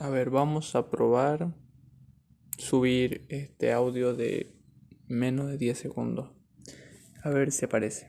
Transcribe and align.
A 0.00 0.08
ver, 0.08 0.30
vamos 0.30 0.74
a 0.76 0.88
probar 0.88 1.52
subir 2.56 3.26
este 3.28 3.70
audio 3.70 4.14
de 4.14 4.56
menos 5.08 5.50
de 5.50 5.58
10 5.58 5.76
segundos. 5.76 6.30
A 7.22 7.28
ver 7.28 7.52
si 7.52 7.66
aparece. 7.66 8.08